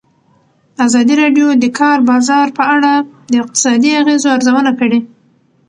ازادي 0.85 1.13
راډیو 1.21 1.45
د 1.55 1.59
د 1.63 1.65
کار 1.79 1.97
بازار 2.09 2.47
په 2.57 2.63
اړه 2.75 2.93
د 3.31 3.33
اقتصادي 3.43 3.91
اغېزو 4.01 4.27
ارزونه 4.35 4.71
کړې. 4.79 4.99